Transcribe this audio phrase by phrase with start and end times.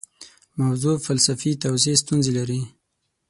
[0.61, 2.61] موضوع فلسفي توضیح ستونزې لري.